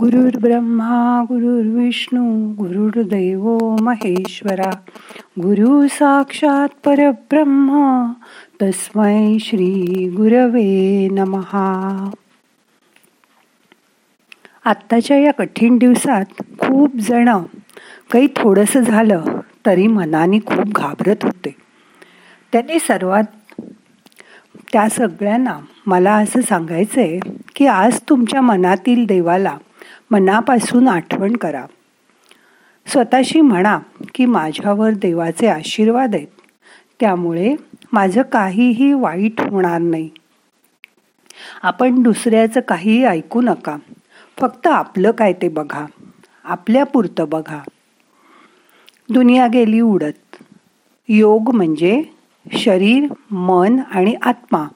गुरुर् 0.00 0.36
ब्रह्मा 0.36 1.24
गुरुर्विष्णू 1.28 2.52
गुरुर्दैव 2.52 3.76
महेश्वरा 3.80 4.70
गुरु 5.42 5.88
साक्षात 5.88 6.68
परब्रह्म 6.84 8.06
तस्मै 8.62 9.36
श्री 9.40 10.08
गुरवे 10.16 11.08
नमहा 11.08 12.10
आत्ताच्या 14.64 15.18
या 15.18 15.32
कठीण 15.32 15.78
दिवसात 15.78 16.24
खूप 16.38 16.96
जण 16.96 17.28
काही 18.10 18.28
थोडंसं 18.36 18.80
झालं 18.80 19.24
तरी 19.66 19.86
मनाने 19.86 20.38
खूप 20.38 20.68
घाबरत 20.74 21.16
होते. 21.22 21.56
त्यांनी 22.52 22.78
सर्वात 22.78 23.24
त्या 24.72 24.88
सगळ्यांना 24.88 25.58
मला 25.86 26.14
असं 26.14 26.40
सांगायचं 26.40 27.00
आहे 27.00 27.20
की 27.56 27.66
आज 27.66 28.00
तुमच्या 28.08 28.40
मनातील 28.40 29.06
देवाला 29.06 29.56
मनापासून 30.10 30.88
आठवण 30.88 31.36
करा. 31.36 31.66
स्वतःशी 32.86 33.40
म्हणा 33.40 33.78
की 34.14 34.26
माझ्यावर 34.26 34.90
देवाचे 34.90 35.46
आशीर्वाद 35.46 36.14
आहेत. 36.14 36.26
त्यामुळे 37.00 37.54
माझं 37.92 38.22
काहीही 38.22 38.92
वाईट 38.92 39.40
होणार 39.40 39.80
नाही. 39.80 40.10
आपण 41.62 42.02
दुसऱ्याचं 42.02 42.60
काहीही 42.60 43.04
ऐकू 43.04 43.42
नका. 43.42 43.76
फक्त 44.40 44.66
आपलं 44.66 45.10
काय 45.10 45.32
ते 45.32 45.48
बघा. 45.48 45.86
आपल्यापुरतं 46.44 47.28
बघा. 47.28 47.58
दुनिया 49.10 49.46
गेली 49.46 49.80
उडत. 49.80 50.36
योग 51.08 51.54
म्हणजे 51.54 52.02
शरीर 52.52 53.12
मन 53.30 53.80
आणि 53.90 54.14
आत्मा 54.22 54.68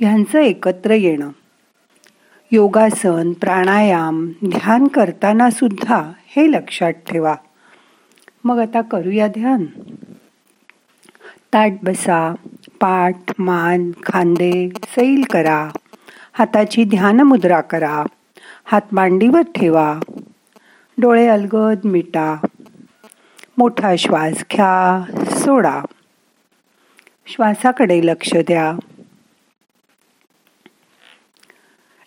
ह्यांचं 0.00 0.38
एकत्र 0.38 0.90
येणं. 0.90 1.30
योगासन 2.52 3.32
प्राणायाम 3.32 4.26
ध्यान 4.26 4.86
करताना 4.86 5.50
सुद्धा 5.50 6.12
हे 6.26 6.50
लक्षात 6.50 6.92
ठेवा. 6.92 7.34
मग 8.44 8.58
आता 8.58 8.80
करूया 8.80 9.28
ध्यान. 9.28 9.64
ताट 11.52 11.72
बसा 11.82 12.34
पाठ 12.80 13.16
मान 13.38 13.90
खांदे 14.04 14.68
सैल 14.84 15.24
करा. 15.30 15.70
हाताची 16.32 16.84
ध्यान 16.84 17.20
मुद्रा 17.20 17.60
करा. 17.60 18.04
हात 18.64 18.80
मांडीवर 18.92 19.42
ठेवा. 19.54 20.00
डोळे 20.98 21.28
अलगद 21.28 21.78
मिटा. 21.84 22.46
मोठा 23.58 23.96
श्वास 23.96 24.44
घ्या 24.52 25.04
सोडा. 25.30 25.82
श्वासाकडे 27.26 28.00
लक्ष 28.04 28.34
द्या. 28.34 28.72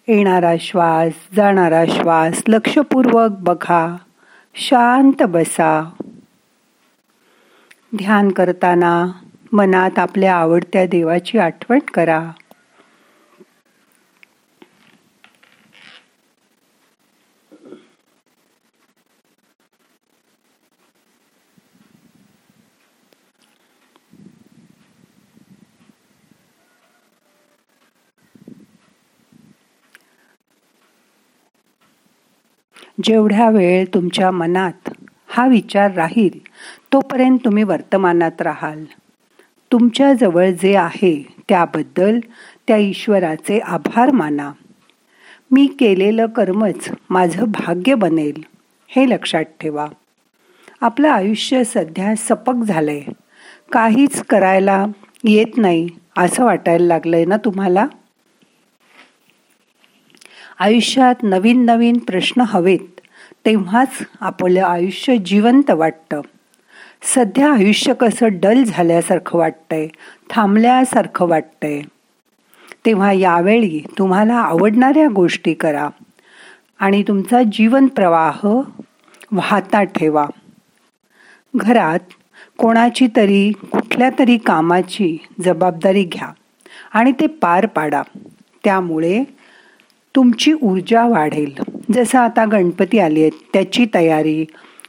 येणारा 0.10 0.54
श्वास 0.60 1.14
जाणारा 1.36 1.86
श्वास 1.86 2.44
लक्षपूर्वक 2.48 3.30
बघा. 3.32 3.96
शांत 4.56 5.24
बसा. 5.24 5.90
ध्यान 7.98 8.30
करताना 8.30 9.06
मनात 9.54 10.00
आपल्या 10.00 10.36
आवडत्या 10.36 10.86
देवाची 10.86 11.38
आठवण 11.38 11.80
करा. 11.80 12.32
जेवढ्या 33.04 33.50
वेळ 33.50 33.86
तुमच्या 33.94 34.32
मनात 34.32 34.90
हा 35.28 35.48
विचार 35.48 35.94
राहील 35.94 36.40
तोपर्यंत 36.94 37.40
तुम्ही 37.46 37.64
वर्तमानात 37.64 38.42
राहाल. 38.42 38.84
तुमच्याजवळ 39.72 40.50
जे 40.52 40.76
आहे 40.76 41.36
त्याबद्दल 41.50 42.20
त्या 42.68 42.78
ईश्वराचे 42.78 43.60
आभार 43.60 44.12
माना. 44.12 44.52
मी 45.52 45.68
केलेलं 45.68 46.26
कर्मच 46.26 46.90
माझं 47.10 47.44
भाग्य 47.48 47.96
बनेल 47.96 48.42
हे 48.88 49.10
लक्षात 49.10 49.44
ठेवा. 49.44 49.88
आपलं 50.82 51.10
आयुष्य 51.10 51.64
सध्या 51.64 52.16
सपक 52.16 52.54
झालंय. 52.54 53.02
काहीच 53.72 54.24
करायला 54.24 54.86
येत 55.24 55.58
नाही 55.58 55.88
असं 56.18 56.46
वाटायला 56.46 56.86
लागलंय 56.86 57.26
ना 57.26 57.38
तुम्हाला? 57.38 57.88
आयुष्यात 60.60 61.16
नवीन 61.24 61.66
नवीन 61.66 61.98
प्रश्न 61.98 62.42
हवेत. 62.42 62.99
तेव्हाच 63.46 63.98
आपलं 64.22 64.64
आयुष्य 64.64 65.18
जिवंत 65.18 65.72
वाटतं. 65.72 66.22
सध्या 67.04 67.54
आयुष्य 67.54 67.94
कसं 67.94 68.28
डल 68.32 68.64
झाल्यासारखं 68.64 69.40
वाटतंय 69.40 69.88
थांबल्यासारखं 70.30 71.28
वाटतंय. 71.28 71.82
तेव्हा 72.86 73.12
यावेळी 73.12 73.86
तुम्हाला 73.98 74.34
आवडणाऱ्या 74.34 75.08
गोष्टी 75.08 75.54
करा 75.54 75.90
आणि 76.80 77.04
तुमचा 77.04 77.42
जीवन 77.52 77.88
प्रवाह 77.88 78.42
वाहता 79.32 79.84
ठेवा. 79.84 80.26
घरात 81.56 82.00
कोणाची 82.58 83.08
तरी 83.16 83.52
कुठल्या 83.52 84.10
तरी 84.20 84.38
कामाची 84.38 85.18
जबाबदारी 85.42 86.04
घ्या 86.04 86.28
आणि 86.94 87.12
ते 87.12 87.28
पार 87.28 87.66
पाडा. 87.66 88.02
त्यामुळे 88.64 89.24
तुमची 90.16 90.54
ऊर्जा 90.62 91.08
वाढेल. 91.08 91.54
जसं 91.94 92.20
आता 92.20 92.46
गणपती 92.46 93.00
आले 93.00 93.20
आहेत 93.20 93.32
त्याची 93.54 93.86
तयारी 93.94 94.46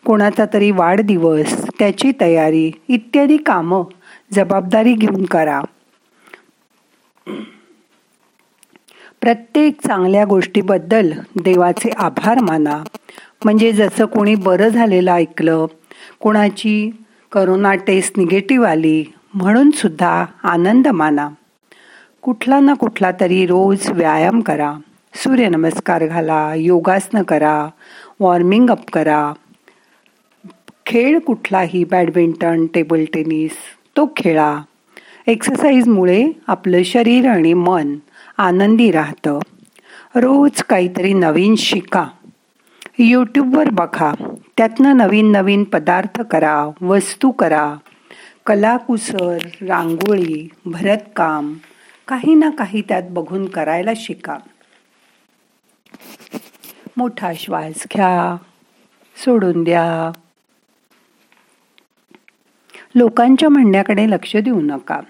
कोणाचा 0.07 0.45
तरी 0.53 0.71
वाढदिवस 0.71 1.69
त्याची 1.79 2.13
तयारी 2.21 2.73
इत्यादी 2.89 3.37
कामं 3.37 3.83
जबाबदारी 4.33 4.93
घेऊन 4.93 5.25
करा. 5.25 5.61
प्रत्येक 9.21 9.87
चांगल्या 9.87 10.25
गोष्टीबद्दल 10.25 11.13
देवाचे 11.43 11.91
आभार 11.97 12.39
माना. 12.39 12.83
म्हणजे 13.45 13.73
जसं 13.73 14.05
कोणी 14.05 14.35
बरं 14.35 14.69
झालेलं 14.69 15.13
ऐकलं 15.13 15.67
कोणाची 16.21 16.91
करोना 17.33 17.75
टेस्ट 17.75 18.19
निगेटिव्ह 18.19 18.67
आली 18.67 19.05
म्हणून 19.35 19.71
सुद्धा 19.71 20.25
आनंद 20.43 20.89
माना. 20.89 21.29
कुठला 22.23 22.61
ना 22.61 22.75
कुठला 22.75 23.11
तरी 23.21 23.47
रोज 23.47 23.91
व्यायाम 23.91 24.41
करा. 24.41 24.75
सूर्यनमस्कार 25.15 26.07
घाला 26.07 26.55
योगासनं 26.55 27.23
करा 27.23 27.69
वॉर्मिंग 28.21 28.71
अप 28.71 28.91
करा. 28.91 29.33
खेळ 30.87 31.19
कुठलाही 31.19 31.85
बॅडमिंटन 31.85 32.67
टेबल 32.67 33.05
टेनिस 33.05 33.51
तो 33.97 34.13
खेळा. 34.17 34.59
एक्सरसाइजमुळे 35.27 36.33
आपलं 36.47 36.83
शरीर 36.83 37.29
आणि 37.29 37.53
मन 37.53 37.97
आनंदी 38.39 38.91
राहतं. 38.91 39.39
रोज 40.15 40.63
काहीतरी 40.63 41.13
नवीन 41.13 41.55
शिका. 41.57 42.07
यूट्यूबवर 42.99 43.71
बघा. 43.71 44.15
त्यातनं 44.57 44.97
नवीन 44.97 45.33
नवीन 45.33 45.65
पदार्थ 45.65 46.21
करा 46.21 46.67
वस्तू 46.81 47.31
करा. 47.31 47.75
कलाकुसर 48.47 49.39
रांगोळी 49.63 50.49
भरतकाम 50.67 51.55
काही 52.09 52.35
ना 52.35 52.51
काही 52.51 52.81
त्यात 52.81 53.03
बघून 53.11 53.47
करायला 53.47 53.91
शिका. 53.97 54.37
मोठा 56.97 57.33
श्वास 57.37 57.87
घ्या 57.95 58.37
सोडून 59.17 59.65
द्या. 59.65 60.11
लोकांच्या 62.95 63.49
म्हणण्याकडे 63.49 64.11
लक्ष 64.11 64.37
देऊ 64.37 64.61
नका. 64.61 65.01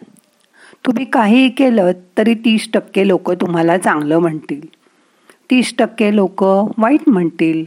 तुम्ही 0.86 1.04
काही 1.04 1.48
केलं 1.48 1.90
तरी 2.18 2.34
तीस 2.34 2.68
टक्के 2.72 3.08
लोक 3.08 3.30
तुम्हाला 3.30 3.78
चांगलं 3.78 4.18
म्हणतील. 4.18 4.66
तीस 5.50 5.74
टक्के 5.78 6.16
लोक 6.16 6.42
वाईट 6.42 7.08
म्हणतील 7.08 7.64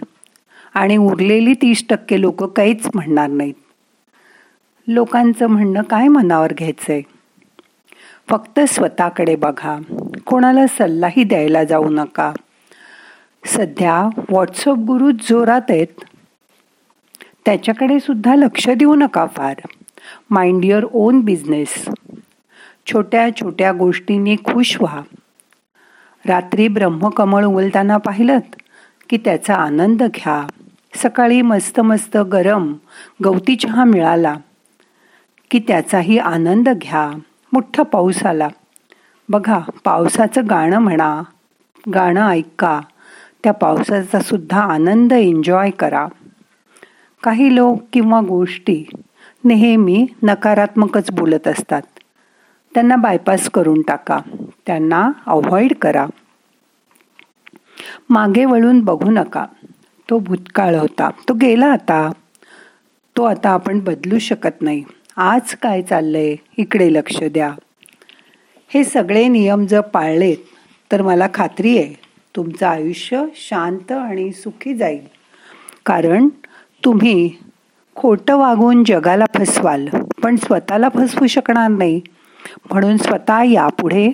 आणि 0.74 0.97
उरलेली 0.97 1.53
तीस 1.53 1.83
टक्के 1.89 2.21
लोक 2.21 2.44
काहीच 2.44 2.88
म्हणणार 2.95 3.29
नाहीत. 3.29 3.53
लोकांचं 4.88 5.47
म्हणणं 5.47 5.81
काय 5.81 6.07
मनावर 6.07 6.53
घ्यायचं 6.53 6.94
आहे 6.94 7.01
फक्त 8.29 8.59
स्वतःकडे 8.59 9.36
बघा. 9.36 9.81
कोणाला 10.25 10.68
सल्लाही 10.68 11.24
द्यायला 11.24 11.63
जाऊ 11.63 11.89
नका. 11.89 12.33
सध्या 13.45 14.10
व्हॉट्सअप 14.18 14.78
गुरु 14.78 15.12
जोरात 15.12 15.62
आहेत. 15.69 16.04
त्याच्याकडे 17.45 18.00
सुद्धा 18.00 18.36
लक्ष 18.36 18.69
देऊ 18.69 18.95
नका 18.95 19.25
फार. 19.25 19.56
माइंड 20.30 20.66
युअर 20.66 20.86
ओन 20.94 21.22
बिझनेस 21.22 21.86
छोट्या 22.86 23.36
छोट्या 23.36 23.72
गोष्टींनी 23.72 24.36
खुश 24.36 24.78
व्हा. 24.81 25.01
रात्री 26.25 26.68
ब्रह्मकमळ 26.68 27.45
उलताना 27.45 27.98
पाहिलं 27.98 28.40
की 29.10 29.18
त्याचा 29.18 29.56
आनंद 29.56 30.04
घ्या. 30.04 30.48
सकाळी 30.96 31.42
मस्त 31.42 31.80
मस्त 31.80 32.18
गरम 32.18 32.74
गवती 33.24 33.56
चहा 33.56 33.84
मिळाला 33.84 34.36
की 35.51 35.60
त्याचाही 35.60 36.18
आनंद 36.18 36.69
घ्या. 36.69 37.19
मोठा 37.54 37.84
पाऊस 37.84 38.25
आला. 38.25 38.48
बघा 39.30 39.60
पावसाचं 39.86 40.42
गाणं 40.50 40.80
म्हणा 40.80 41.22
गाणं 41.94 42.30
ऐका. 42.30 42.81
त्या 43.44 43.54
पावसाचा 43.54 44.19
सुद्धा 44.19 44.62
आनंद 44.62 45.13
एन्जॉय 45.13 45.69
करा. 45.69 46.07
काही 47.24 47.56
लोक 47.56 47.84
किंवा 47.94 48.22
गोष्टी 48.22 48.86
नेहमी 49.44 50.07
नकारात्मकच 50.24 51.12
बोलत 51.12 51.48
असतात. 51.48 51.81
त्यांना 52.74 52.95
बायपास 52.95 53.50
करून 53.50 53.81
टाका. 53.81 54.19
त्यांना 54.68 55.12
अवॉइड 55.28 55.74
करा. 55.81 56.06
मागे 58.10 58.45
वळून 58.45 58.80
बघू 58.80 59.12
नका. 59.12 59.46
तो 60.10 60.19
भूतकाळ 60.19 60.75
होता. 60.75 61.10
तो 61.10 61.34
गेला 61.34 61.66
आता. 61.66 62.12
तो 63.18 63.24
आता 63.24 63.50
आपण 63.50 63.80
बदलू 63.80 64.19
शकत 64.19 64.62
नाही. 64.62 64.84
आज 65.18 65.56
काय 65.56 65.81
चाललंय? 65.81 66.36
इकडे 66.57 66.94
लक्ष 66.94 67.24
द्या. 67.24 67.54
हे 68.68 68.84
सगळे 68.84 69.28
नियम 69.28 69.66
जर 69.66 69.81
पाळलेत 69.81 70.38
तर 70.92 71.01
मला 71.01 71.28
खात्री 71.34 71.78
आहे 71.78 72.12
तुमचं 72.35 72.68
आयुष्य 72.68 73.25
शांत 73.35 73.91
आणि 73.91 74.31
सुखी 74.31 74.74
जाईल. 74.74 75.07
कारण 75.85 76.27
तुम्ही 76.85 77.31
खोटं 77.95 78.38
वागून 78.38 78.83
जगाला 78.83 79.25
फसवाल 79.35 79.88
पण 80.24 80.35
स्वतःला 80.35 80.89
फसवू 80.89 81.27
शकणार 81.27 81.69
नाही. 81.69 82.01
म्हणून 82.71 82.97
स्वतः 82.97 83.44
यापुढे 83.44 84.12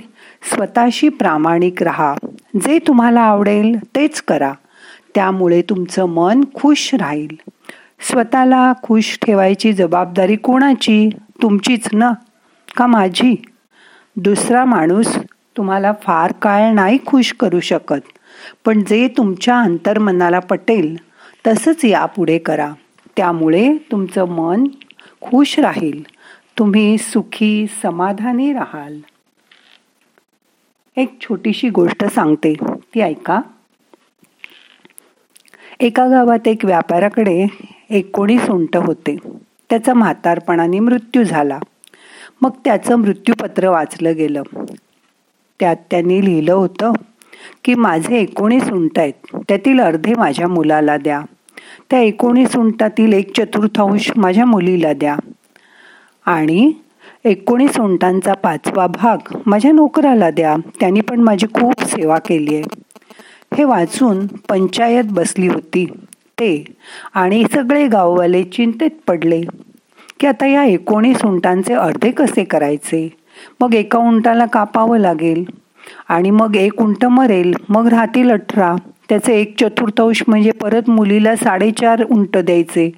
स्वतःशी 0.53 1.09
प्रामाणिक 1.09 1.83
राहा. 1.83 2.15
जे 2.55 2.79
तुम्हाला 2.79 3.21
आवडेल 3.21 3.79
तेच 3.95 4.21
करा. 4.21 4.53
त्यामुळे 5.15 5.61
तुमचं 5.61 6.05
मन 6.05 6.43
खुश 6.53 6.93
राहील. 6.93 7.35
स्वतःला 7.99 8.73
खुश 8.83 9.19
ठेवायची 9.21 9.73
जबाबदारी 9.73 10.35
कोणाची? 10.35 11.09
तुमचीच 11.41 11.89
ना? 11.93 12.11
का 12.77 12.87
माझी? 12.87 13.41
दुसरा 14.15 14.65
माणूस 14.65 15.17
तुम्हाला 15.57 15.93
फार 16.03 16.31
काळ 16.31 16.73
नाही 16.73 16.97
खुश 17.05 17.33
करू 17.39 17.59
शकत. 17.59 18.01
पण 18.65 18.83
जे 18.83 19.07
तुमच्या 19.07 19.59
अंतर्मनाला 19.59 20.39
पटेल 20.39 20.97
तसंच 21.47 21.85
यापुढे 21.85 22.37
करा. 22.37 22.73
त्यामुळे 23.17 23.77
तुमचं 23.91 24.25
मन 24.25 24.63
खुश 25.21 25.59
राहील. 25.59 26.03
तुम्ही 26.57 26.97
सुखी 26.97 27.65
समाधानी 27.81 28.53
राहाल. 28.53 28.99
एक 30.97 31.21
छोटीशी 31.21 31.69
गोष्ट 31.69 32.05
सांगते. 32.05 32.53
ती 32.95 33.01
ऐका. 33.01 33.41
एका 35.79 36.07
गावात 36.07 36.47
एक 36.47 36.65
व्यापाराकडे 36.65 37.47
एकोणीस 37.89 38.49
उंट 38.49 38.77
होते. 38.77 39.17
त्याचा 39.69 39.93
म्हातारपणाने 39.93 40.79
मृत्यू 40.79 41.23
झाला. 41.23 41.59
मग 42.41 42.49
त्याचं 42.65 42.95
मृत्यूपत्र 42.95 43.69
वाचलं 43.69 44.13
गेलं. 44.15 44.43
त्यात 45.59 45.75
त्यांनी 45.91 46.25
लिहिलं 46.25 46.53
होतं 46.53 46.91
की 47.65 47.75
माझे 47.75 48.17
एकोणीस 48.17 48.71
उंट 48.71 48.99
आहेत 48.99 49.13
त्यातील 49.35 49.79
अर्धे 49.79 50.13
माझ्या 50.13 50.47
मुलाला 50.47 50.97
द्या. 50.97 51.21
त्या 51.89 51.99
एकोणीस 51.99 52.55
उंटातील 52.55 53.13
एक 53.13 53.37
चतुर्थांश 53.37 54.11
माझ्या 54.17 54.45
मुलीला 54.45 54.93
द्या. 54.93 55.15
आणि 56.25 56.71
एकोणीस 57.25 57.79
उंटांचा 57.79 58.33
पाचवा 58.33 58.87
भाग 58.87 59.37
माझ्या 59.45 59.71
नोकराला 59.71 60.31
द्या. 60.31 60.55
त्यांनी 60.79 61.01
पण 61.01 61.19
माझी 61.19 61.47
खूप 61.47 61.83
सेवा 61.83 62.17
केली 62.17 62.55
आहे. 62.55 62.63
हे 63.57 63.63
वाचून 63.63 64.27
पंचायत 64.27 65.03
बसली 65.11 65.47
होती. 65.47 65.85
ते 66.39 66.63
आणि 67.13 67.43
सगळे 67.53 67.87
गाववाले 67.87 68.43
चिंतेत 68.43 68.89
पडले 69.07 69.41
की 70.19 70.27
आता 70.27 70.47
या 70.47 70.63
एकोणीस 70.63 71.25
उंटांचे 71.25 71.73
अर्धे 71.73 72.11
कसे 72.11 72.43
करायचे? 72.43 73.18
मग 73.59 73.73
एका 73.73 73.99
उंटाला 73.99 74.45
कापावं 74.45 74.97
लागेल 74.97 75.43
आणि 76.09 76.31
मग 76.31 76.55
एक 76.55 76.81
उंट 76.81 77.05
मरेल 77.05 77.53
मग 77.69 77.87
राहतील 77.87 78.31
अठरा. 78.31 78.75
त्याचे 79.09 79.33
एक 79.33 79.59
चतुर्थांश 79.59 80.23
म्हणजे 80.27 80.51
परत 80.51 80.89
मुलीला 80.89 81.35
साडेचार 81.35 82.03
उंट 82.11 82.37
द्यायचे. 82.37 82.91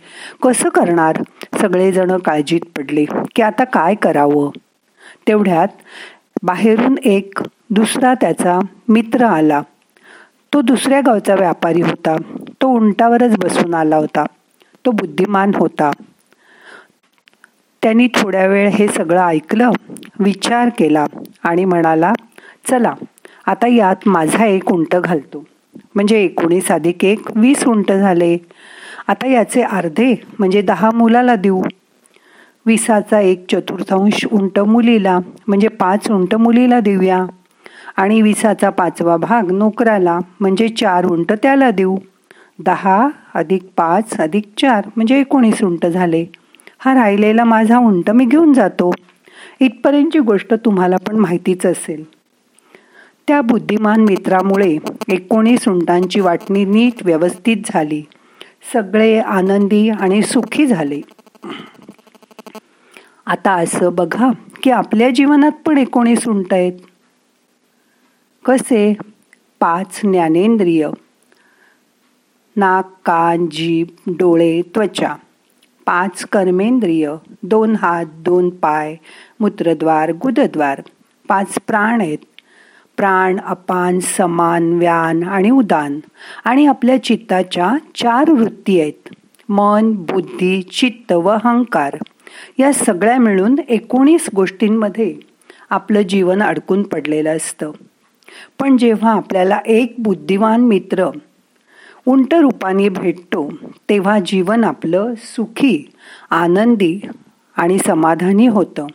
कसं 0.44 0.70
करणार? 0.70 1.24
सगळेजण 1.62 2.18
काळजीत 2.18 2.60
पडले. 2.78 3.06
की 3.36 3.42
आता 3.42 3.64
काय 3.64 3.96
करावं? 3.96 4.50
तेवढ्यात 5.28 5.68
बाहेरून 6.44 6.96
एक 7.06 7.34
दुसरा 7.70 8.14
त्याचा 8.14 8.60
मित्र 8.90 9.26
आला. 9.26 9.62
तो 10.54 10.62
दुसऱ्या 10.62 11.02
गावचा 11.02 11.36
व्यापारी 11.36 11.82
होता. 11.82 12.16
तो 12.62 12.68
उंटावरच 12.68 13.38
बसून 13.38 13.74
आला 13.74 13.96
होता. 13.96 14.26
तो 14.86 14.92
बुद्धिमान 14.92 15.52
होता. 15.56 15.92
त्यांनी 17.84 18.08
थोड्या 18.16 18.46
वेळ 18.48 18.70
हे 18.70 18.88
सगळं 18.88 19.22
ऐकलं 19.22 19.72
विचार 20.20 20.70
केला 20.70 21.06
आणि 21.44 21.66
म्हणाला 21.66 22.14
चला 22.70 22.94
आता 23.48 23.68
यात 23.68 24.08
माझा 24.08 24.46
एक 24.46 24.72
उंट 24.72 24.96
घालतो. 24.96 25.44
म्हणजे 25.96 26.24
एकोणीस 26.24 26.72
अधिक 26.72 27.06
एक 27.06 27.38
वीस 27.38 27.64
उंट 27.68 27.92
झाले. 27.92 28.38
आता 29.08 29.28
याचे 29.28 29.62
अर्धे 29.62 30.14
म्हणजे 30.40 30.62
दहा 30.62 30.92
मुलाला 30.92 31.36
देऊ. 31.36 31.62
विसाचा 32.66 33.20
एक 33.20 33.46
चतुर्थांश 33.52 34.26
उंट 34.32 34.60
मुलीला 34.60 35.20
म्हणजे 35.48 35.68
पाच 35.68 36.10
उंट 36.12 36.36
मुलीला 36.36 36.80
देऊया. 36.80 37.26
आणि 37.98 38.22
विसाचा 38.22 38.70
पाचवा 38.70 39.18
भाग 39.18 39.52
नोकराला 39.52 40.20
म्हणजे 40.40 40.68
चार 40.70 41.06
उंट 41.06 41.32
त्याला 41.32 41.72
देऊ. 41.72 41.98
दहा 42.66 43.08
अधिक 43.34 43.64
पाच 43.78 44.18
अधिक 44.20 44.44
चार 44.58 44.88
म्हणजे 44.96 45.20
एकोणीस 45.20 45.64
उंट 45.64 45.86
झाले. 45.86 46.26
हा 46.84 46.94
राहिलेला 46.94 47.44
माझा 47.44 47.78
उंट 47.78 48.10
मी 48.10 48.26
घेऊन 48.26 48.54
जातो. 48.54 48.92
इथपर्यंतची 49.60 50.20
गोष्ट 50.20 50.54
तुम्हाला 50.54 50.96
पण 50.98 51.16
माहितीच 51.16 51.66
असेल. 51.66 52.04
त्या 53.28 53.42
बुद्धिमान 53.42 54.02
मित्रामुळे 54.02 54.78
एकोणीस 55.10 55.68
उंटांची 55.68 56.20
वाटणी 56.20 56.66
नीट 56.66 56.94
व्यवस्थित 57.06 57.58
झाली. 57.66 58.04
सगळे 58.74 59.20
आनंदी 59.20 59.90
आणि 59.90 60.22
सुखी 60.22 60.66
झाले. 60.66 61.02
आता 63.26 63.52
असं 63.52 63.96
बघा 63.96 64.32
की 64.64 64.72
आपल्या 64.72 65.10
जीवनात 65.10 65.52
पण 65.66 65.78
एकोणीस 65.78 66.28
उंट 66.28 66.54
आहेत. 66.54 66.74
कसे? 68.46 68.94
पाच 69.60 70.02
ज्ञानेंद्रिय. 70.04 70.90
नाक 72.56 72.92
कान 73.06 73.48
जीभ 73.50 73.88
डोळे 74.08 74.62
त्वचा. 74.62 75.16
पाच 75.86 76.26
कर्मेंद्रिय 76.26 77.14
दोन 77.44 77.76
हात 77.76 78.06
दोन 78.06 78.50
पाय 78.50 78.96
मूत्रद्वार 79.40 80.12
गुदद्वार 80.12 80.82
पाच 81.28 81.54
प्राण 81.68 82.02
आहेत. 82.02 82.18
प्राण 82.98 83.40
अपान 83.40 84.00
समान 84.00 84.74
व्यान 84.74 85.24
आणि 85.24 85.50
उदान 85.50 86.00
आणि 86.46 86.66
आपल्या 86.66 87.04
चित्ताच्या 87.04 87.74
चार 87.96 88.32
वृत्ती 88.32 88.82
आहेत. 88.82 89.16
मन 89.50 89.92
बुद्धी 89.92 90.62
चित्त 90.62 91.12
व 91.12 91.30
अहंकार. 91.30 91.98
या 92.60 92.74
सगळ्या 92.74 93.18
मिळून 93.18 93.56
एकोणीस 93.70 94.30
गोष्टींमध्ये 94.36 95.16
आपलं 95.70 96.02
जीवन 96.02 96.44
अडकून 96.44 96.84
पडलेलं 96.84 97.38
असतं. 97.38 97.72
पण 98.60 98.78
जेव्हा 98.78 99.14
आपल्याला 99.14 99.60
एक 99.66 99.96
बुद्धिमान 100.00 100.62
मित्र 100.62 101.10
उंट 102.08 102.34
रूपाने 102.34 102.90
भेटतो 102.90 103.54
तेव्हा 103.90 104.20
जीवन 104.20 104.64
आपलं 104.64 105.14
सुखी 105.18 105.92
आनंदी 106.30 107.00
आणि 107.58 107.78
समाधानी 107.80 108.48
होतं. 108.48 108.88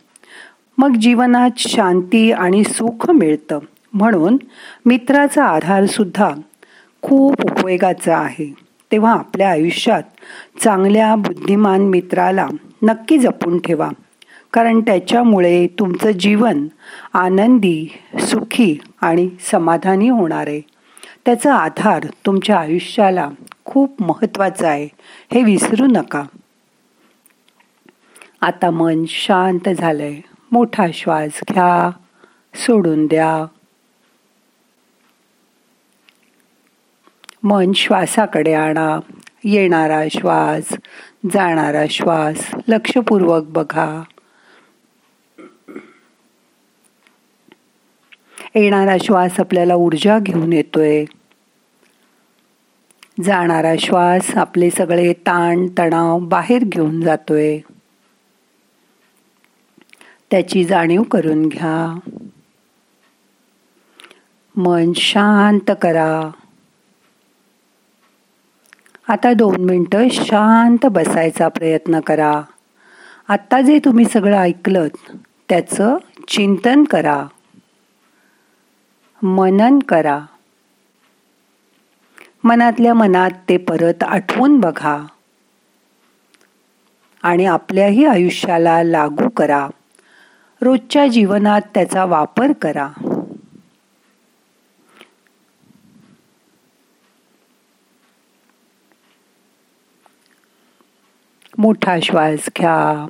मग 0.77 0.95
जीवनात 0.95 1.49
शांती 1.57 2.31
आणि 2.31 2.63
सुख 2.63 3.11
मिळतं. 3.11 3.59
म्हणून 3.93 4.37
मित्राचा 4.85 5.43
आधारसुद्धा 5.43 6.29
खूप 7.01 7.35
उपयोगाचा 7.41 8.17
आहे. 8.17 8.53
तेव्हा 8.91 9.13
आपल्या 9.13 9.49
आयुष्यात 9.49 10.03
चांगल्या 10.63 11.15
बुद्धिमान 11.15 11.81
मित्राला 11.81 12.47
नक्की 12.83 13.17
जपून 13.17 13.59
ठेवा. 13.59 13.89
कारण 14.53 14.81
त्याच्यामुळे 14.81 15.67
तुमचं 15.67 16.11
जीवन 16.11 16.67
आनंदी 17.13 17.87
सुखी 18.19 18.79
आणि 19.01 19.29
समाधानी 19.51 20.09
होणार 20.09 20.47
आहे. 20.47 20.61
त्याचा 21.27 21.55
आधार 21.55 22.05
तुमच्या 22.25 22.59
आयुष्याला 22.59 23.29
खूप 23.65 24.01
महत्त्वाचा 24.01 24.69
आहे. 24.69 24.87
हे 25.33 25.43
विसरू 25.43 25.85
नका. 25.85 26.23
आता 28.41 28.71
मन 28.71 29.03
शांत 29.07 29.69
झालंय. 29.69 30.15
मोठा 30.51 30.87
श्वास 30.93 31.31
घ्या. 31.53 31.91
सोडून 32.55 33.05
द्या. 33.05 33.45
मन 37.43 37.71
श्वासाकडे 37.71 38.53
आणा. 38.53 38.99
येणारा 39.43 40.03
श्वास 40.11 40.73
जाणारा 41.33 41.83
श्वास 41.89 42.51
लक्षपूर्वक 42.67 43.43
बघा. 43.43 44.03
येणारा 48.55 48.95
श्वास 49.03 49.39
आपल्याला 49.39 49.75
ऊर्जा 49.75 50.19
घेऊन 50.19 50.53
येतोय. 50.53 51.05
जाणारा 53.23 53.73
श्वास 53.79 54.37
आपले 54.37 54.69
सगळे 54.69 55.13
ताण 55.13 55.67
तणाव 55.77 56.19
बाहेर 56.19 56.63
घेऊन 56.63 57.01
जातोय. 57.01 57.59
त्याची 60.31 60.65
जाणीव 60.65 61.01
करून 61.01 61.45
घ्या. 61.45 61.99
मन 64.55 64.91
शांत 64.95 65.71
करा. 65.81 66.31
आता 69.07 69.33
दोन 69.33 69.63
मिनटं 69.65 70.07
शांत 70.11 70.85
बसायचा 70.85 71.47
प्रयत्न 71.47 71.99
करा. 71.99 72.41
आत्ता 73.27 73.61
जे 73.61 73.79
तुम्ही 73.85 74.05
सगळं 74.05 74.37
ऐकलं 74.37 74.87
त्याचं 75.49 75.97
चिंतन 76.27 76.83
करा. 76.83 77.25
मनन 79.23 79.79
करा. 79.79 80.19
मनातल्या 82.47 82.93
मनात 82.93 83.29
ते 83.49 83.57
परत 83.57 84.03
आठवून 84.03 84.59
बघा. 84.59 85.05
आणि 87.21 87.45
आपल्याही 87.45 88.05
आयुष्याला 88.05 88.83
लागू 88.83 89.29
करा. 89.29 89.67
रोजच्या 90.61 91.07
जीवनात 91.07 91.61
त्याचा 91.73 92.05
वापर 92.05 92.51
करा. 92.51 92.89
मोठा 101.57 101.99
श्वास 102.03 102.49
घ्या. 102.57 103.07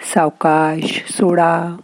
सावकाश 0.00 1.12
सोडा. 1.12 1.76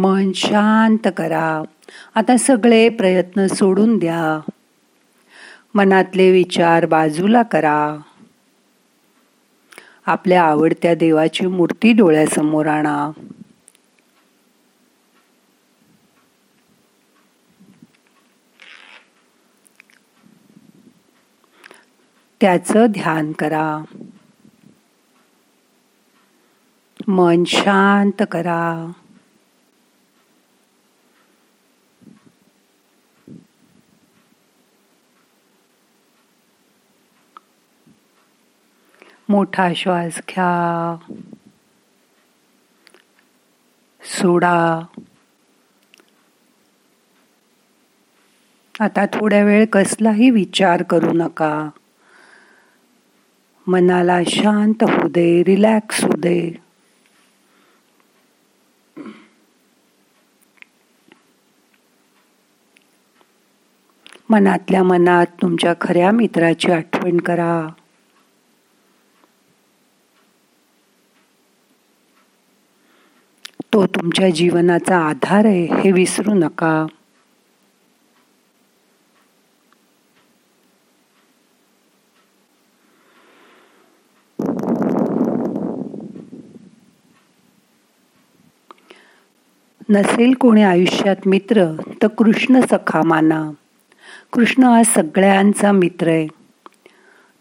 मन 0.00 0.32
शांत 0.32 1.08
करा. 1.16 1.62
आता 2.14 2.36
सगळे 2.36 2.88
प्रयत्न 2.88 3.46
सोडून 3.46 3.98
द्या. 3.98 4.50
मनातले 5.74 6.30
विचार 6.30 6.86
बाजूला 6.86 7.42
करा. 7.42 7.96
आपल्या 10.06 10.42
आवडत्या 10.42 10.94
देवाची 10.94 11.46
मूर्ती 11.46 11.92
डोळ्यासमोर 11.92 12.66
आणा. 12.66 13.10
त्याचं 22.40 22.86
ध्यान 22.86 23.32
करा. 23.32 23.78
मन 27.08 27.44
शांत 27.44 28.22
करा. 28.30 28.92
मोठा 39.30 39.72
श्वास 39.76 40.12
घ्या. 40.16 40.96
सोडा. 44.02 44.80
आता 48.80 49.06
थोड्या 49.06 49.44
वेळ 49.44 49.64
कसलाही 49.64 50.30
विचार 50.30 50.82
करू 50.82 51.12
नका. 51.12 51.68
मनाला 53.66 54.18
शांत 54.26 54.82
होऊ 54.82 55.08
दे 55.08 55.44
रिलॅक्स 55.44 56.04
होऊ 56.04 56.16
दे. 56.16 56.62
मनातल्या 64.30 64.82
मनात 64.82 65.26
तुमच्या 65.42 65.74
खऱ्या 65.80 66.10
मित्राची 66.10 66.72
आठवण 66.72 67.16
करा. 67.16 67.68
तो 73.74 73.86
तुमच्या 73.86 74.30
जीवनाचा 74.30 74.98
आधार 74.98 75.44
आहे 75.44 75.64
हे 75.64 75.92
विसरू 75.92 76.34
नका. 76.34 76.86
नसेल 89.88 90.34
कोणी 90.34 90.62
आयुष्यात 90.62 91.16
मित्र 91.26 91.64
तर 92.02 92.06
कृष्ण 92.06 92.60
सखा 92.60 93.02
माना. 93.04 93.50
कृष्ण 94.32 94.62
हा 94.62 94.82
सगळ्यांचा 94.82 95.72
मित्र 95.72 96.08
आहे. 96.08 96.26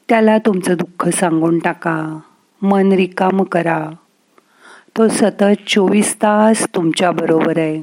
त्याला 0.09 0.37
तुमचं 0.37 0.75
दुःख 0.77 1.09
सांगून 1.09 1.59
टाका. 1.59 2.19
मन 2.61 2.91
रिकाम 2.91 3.43
करा. 3.43 3.89
तो 4.99 5.07
सतत 5.07 5.43
चोवीस 5.67 6.15
तास 6.15 6.67
तुमच्या 6.75 7.11
बरोबर 7.11 7.57
आहे. 7.57 7.81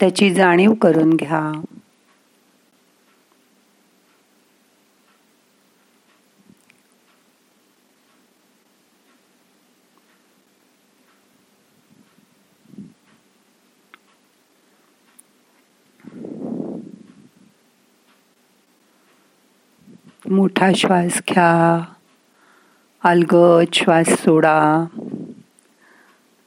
त्याची 0.00 0.34
जाणीव 0.34 0.72
करून 0.72 1.10
घ्या. 1.10 1.60
मोठा 20.30 20.70
श्वास 20.76 21.22
घ्या. 21.28 21.84
अलगद 23.04 23.74
श्वास 23.74 24.06
सोडा. 24.06 24.84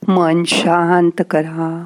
मन 0.08 0.44
शांत 0.48 1.22
करा. 1.30 1.86